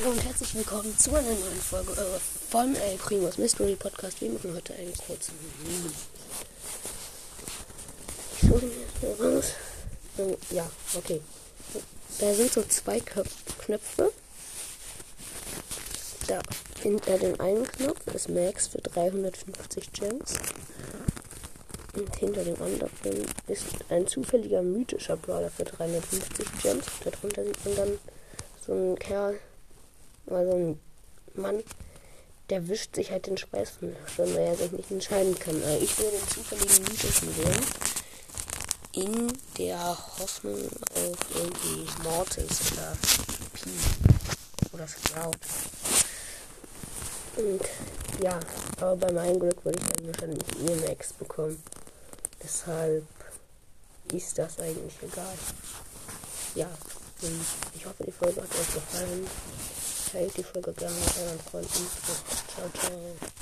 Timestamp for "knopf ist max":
17.66-18.68